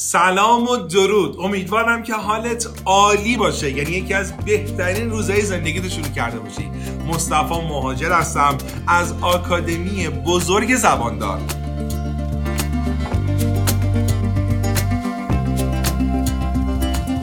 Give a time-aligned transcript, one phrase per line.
[0.00, 1.36] سلام و درود.
[1.40, 3.70] امیدوارم که حالت عالی باشه.
[3.70, 6.70] یعنی یکی از بهترین روزهای زندگیت شروع کرده باشی.
[7.08, 8.58] مصطفی مهاجر هستم.
[8.86, 11.40] از آکادمی بزرگ زباندار.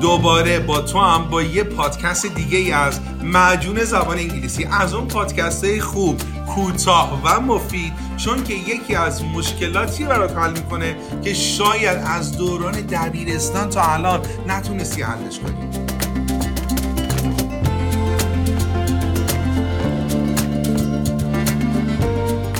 [0.00, 4.64] دوباره با تو هم با یه پادکست دیگه ای از معجون زبان انگلیسی.
[4.64, 6.20] از اون پادکست خوب
[6.54, 12.72] کوتاه و مفید چون که یکی از مشکلاتی برات حل می‌کنه که شاید از دوران
[12.72, 15.68] دبیرستان تا الان نتونستی حلش کنی.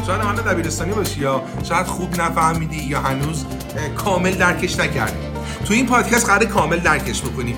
[0.07, 3.45] شاید حالا دبیرستانی باشی یا شاید خوب نفهمیدی یا هنوز
[3.97, 5.29] کامل درکش نکردی.
[5.65, 7.57] تو این پادکست قرار کامل درکش بکنیم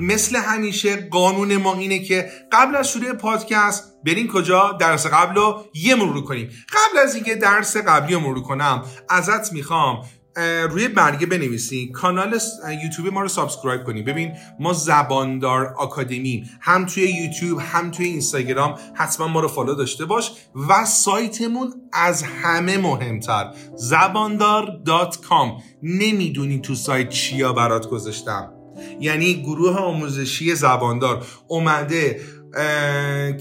[0.00, 5.64] مثل همیشه قانون ما اینه که قبل از شروع پادکست بریم کجا درس قبل رو
[5.74, 6.50] یه مرور کنیم.
[6.68, 10.02] قبل از اینکه درس قبلی رو مرور کنم ازت می‌خوام
[10.70, 11.92] روی برگه بنویسی.
[11.92, 12.38] کانال
[12.82, 18.78] یوتیوب ما رو subscribe کنیم ببین ما زباندار آکادمی هم توی یوتیوب هم توی اینستاگرام.
[18.94, 20.32] حتما ما رو follow داشته باش
[20.68, 28.59] و سایتمون از همه مهمتر زباندار.com نمی‌دونی تو سایت چیا برات گذاشتم.
[29.00, 32.20] یعنی گروه آموزشی زباندار اومده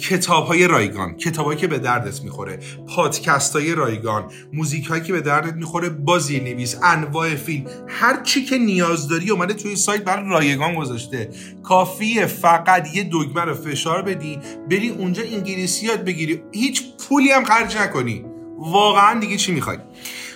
[0.01, 5.21] کتاب های رایگان کتاب که به دردت می‌خوره پادکست های رایگان موزیک هایی که به
[5.21, 10.29] دردت می‌خوره با نویس انواع فیلم هر چی که نیاز داری اومده توی سایت برای
[10.29, 11.29] رایگان گذاشته.
[11.63, 16.41] کافیه فقط یه دگمه رو فشار بدی بری اونجا انگلیسی یاد بگیری.
[16.51, 18.25] هیچ پولی هم خرج نکنی.
[18.59, 19.77] واقعا دیگه چی می‌خوای؟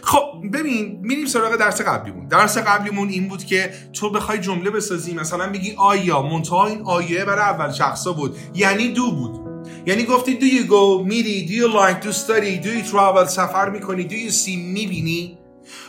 [0.05, 2.27] خب ببین میریم سراغ درس قبلیمون.
[2.27, 7.25] درس قبلیمون این بود که تو بخوای جمله بسازی مثلا بگی آیا منتها این آیه
[7.25, 8.37] برای اول شخصا بود.
[8.55, 9.39] یعنی دو بود.
[9.85, 12.65] یعنی گفتی do you go میری؟ Do you like to study?
[12.65, 13.25] Do you travel?
[13.27, 14.03] سفر می‌کنی.
[14.03, 15.37] Do you see می‌بینی.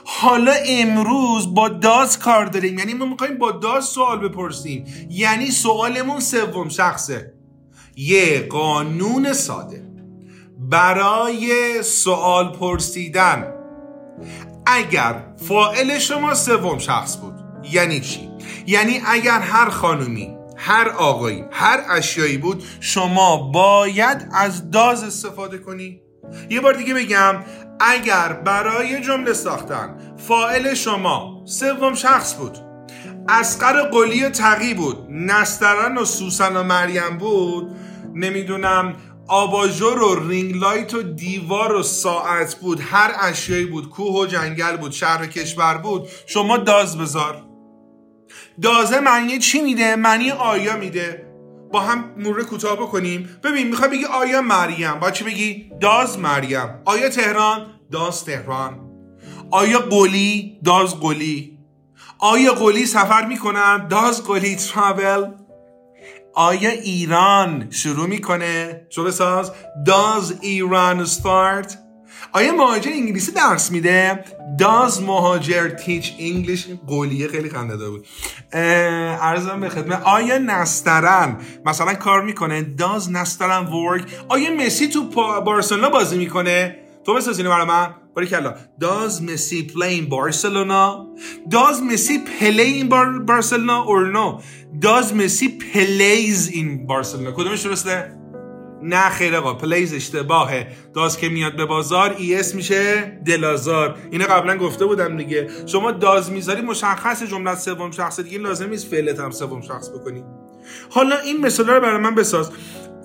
[0.05, 2.79] حالا امروز با داز کار داریم.
[2.79, 4.85] یعنی ما می‌خوایم با داز سوال بپرسیم.
[5.11, 7.35] یعنی سوالمون سوم شخصه.
[7.97, 9.85] یه قانون ساده.
[10.59, 13.54] برای سوال پرسیدن.
[14.67, 15.15] اگر
[15.49, 17.35] فائل شما سوم شخص بود
[17.73, 18.31] یعنی چی؟
[18.67, 26.01] یعنی اگر هر خانومی هر آقایی هر اشیایی بود شما باید از داز استفاده کنی؟
[26.51, 27.35] یه بار دیگه بگم
[27.81, 29.97] اگر برای جمله ساختن
[30.29, 32.59] فاعل شما سوم شخص بود
[33.29, 37.77] اصغر قلی و تقی بود نسترن و سوسن و مریم بود
[38.15, 38.95] نمی‌دونم
[39.29, 42.81] آباژور و ring light و دیوار و ساعت بود.
[42.81, 43.91] هر اشیایی بود.
[43.91, 44.93] کوه و جنگل بود.
[44.93, 46.09] شهر و کشور بود.
[46.27, 47.43] شما does بذار.
[48.63, 51.27] Does معنی چی میده؟ معنی آیا میده؟
[51.73, 53.29] با هم مرور کوتاه بکنیم.
[53.43, 55.01] ببین می‌خوای بگی آیا مریم.
[55.01, 56.83] با چی بگی؟ داز مریم.
[56.85, 58.81] آیا تهران؟ داز تهران.
[59.51, 61.59] آیا قلی؟ داز قلی.
[62.19, 65.31] آیا قلی سفر می‌کنن؟ داز قلی ترابل
[66.35, 69.53] آیا ایران شروع می‌کنه؟ شو بساز
[69.87, 71.73] Does ایران start?
[72.33, 74.25] آیا مهاجر انگلیسی درس میده؟
[74.59, 76.87] Does مهاجر teach English?
[76.87, 78.07] قولیه خیلی خنده بود.
[78.53, 80.03] عرضم به خدمت.
[80.03, 81.37] آیا نسترن
[81.67, 85.05] مثلا کار می‌کنه؟ Does نسترن work آیا مسی تو
[85.41, 87.95] بارسلونا بازی می‌کنه؟ تو بساز اینو برای من.
[88.15, 91.07] باریکلا Does مسی play in Barcelona?
[91.51, 92.89] Does مسی play in
[93.27, 94.41] Barcelona or no?
[94.81, 97.31] Does مسی plays in Barcelona?
[97.37, 98.25] کدومش درسته؟
[98.83, 100.67] نه خیر آقا plays اشتباهه.
[100.95, 105.49] Does که میاد به بازار es میشه دل‌آزار اینو قبلا گفته بودم دیگه.
[105.67, 110.25] شما does می‌ذاری مشخص جمله سوم شخص دیگه لازم نیست فعلت هم سوم شخص بکنی.
[110.91, 112.51] حالا این مثال رو برای من بساز.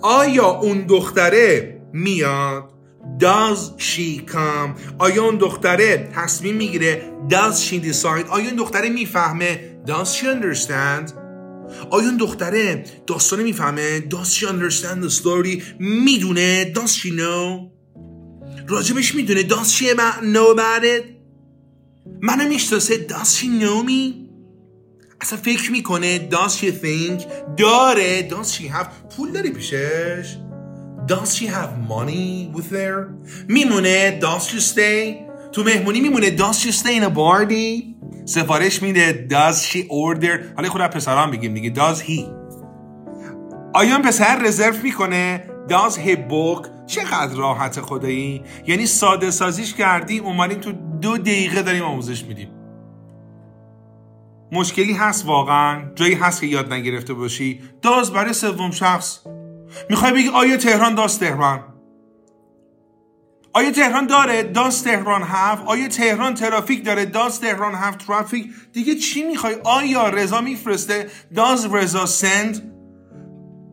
[0.01, 2.78] آیا اون دختره میاد؟
[3.19, 9.79] Does she come آیا اون دختره تصمیم می‌گیره Does she decide آیا اون دختره می‌فهمه
[9.87, 11.13] Does she understand
[11.91, 17.69] آیا اون دختره داستانه می‌فهمه Does she understand the story می‌دونه Does she know
[18.67, 19.85] راجبش می‌دونه Does she
[20.21, 21.03] know about it
[22.21, 24.29] منو می‌شناسه Does she know me
[25.21, 27.23] اصلا فکر می‌کنه Does she think
[27.57, 30.37] داره Does she have پول داری پیشش
[31.09, 33.07] Does she have money with her?
[33.47, 35.15] میمونه Does she stay?
[35.51, 37.95] تو مهمونی میمونه Does she stay in a party?
[38.25, 40.55] سفارش میده Does she order?
[40.55, 42.21] حالا خود پسران بگیم دیگه Does he?
[43.73, 45.43] آیا این پسر رزرو می‌کنه?
[45.69, 46.67] Does he book?
[46.87, 50.71] چقدر راحت خدایی؟ یعنی ساده سازیش کردیم اومدیم تو
[51.01, 52.49] دو دقیقه داریم آموزش میدیم.
[54.51, 55.81] مشکلی هست واقعا.
[55.95, 57.59] جایی هست که یاد نگرفته باشی.
[57.81, 59.19] داز برای سوم شخص
[59.89, 61.63] می‌خوای بگی آیا تهران داز تهران؟
[63.53, 68.95] آیا تهران داره داس تهران هفت؟ آیا تهران ترافیک داره داس تهران هفت ترافیک؟ دیگه
[68.95, 72.73] چی می‌خوای؟ آیا رضا میفرسته داز رضا سند؟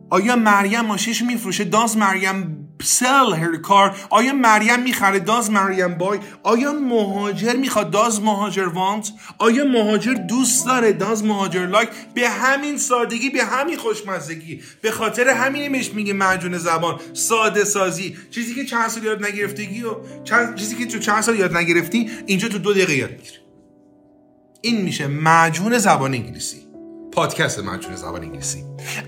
[0.09, 6.19] آیا مریم ماشیش میفروشه داز مریم سل هر کار آیا مریم می‌خره؟ داز مریم بای.
[6.43, 12.77] آیا مهاجر می‌خواد؟ داز مهاجر وانت آیا مهاجر دوست داره؟ داز مهاجر لایک به همین
[12.77, 14.61] سادگی به همین خوشمزگی.
[14.81, 16.99] به خاطر همینش میگه معجون زبان.
[17.13, 18.17] ساده سازی.
[18.31, 20.55] چیزی که چند سال یاد نگرفتگی و چند...
[20.55, 23.37] چیزی که تو چند سال یاد نگرفتی اینجا تو دو دقیقه یاد می‌گیری.
[24.61, 26.66] این میشه معجون زبان انگلیسی.
[27.17, 28.63] پادکست معجون زبان انگلیسی.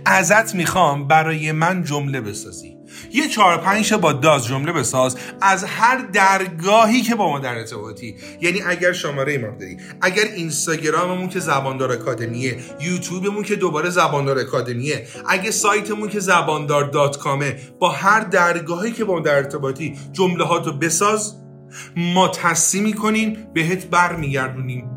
[0.06, 2.78] ازت می‌خوام برای من جمله بسازی.
[3.14, 8.16] یه چهار پنج با داز جمله بساز از هر درگاهی که با ما در ارتباطی.
[8.42, 15.08] یعنی اگر شماره ما داری اگر اینستاگراممون که زباندار اکادمیه یوتیوبمون که دوباره زباندار اکادمیه
[15.30, 20.44] اگه سایتمون که زباندار دات کامه با هر درگاهی که با ما در ارتباطی جمله
[20.44, 21.36] هاتو بساز.
[21.96, 24.90] ما تصمیم کنیم بهت برمیگردونیم.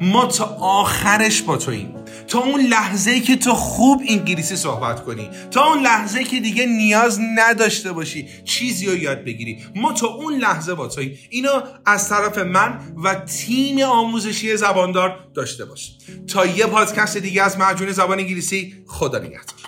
[0.00, 1.97] ما تا آخرش با توییم.
[2.28, 7.20] تا اون لحظه که تو خوب انگلیسی صحبت کنی تا اون لحظه که دیگه نیاز
[7.36, 9.58] نداشته باشی چیزی رو یاد بگیری.
[9.76, 15.64] ما تا اون لحظه با توییم اینو از طرف من و تیم آموزشی زباندار داشته
[15.64, 15.92] باش
[16.32, 19.67] تا یه پادکست دیگه از معجون زبان انگلیسی خدا نگهدار.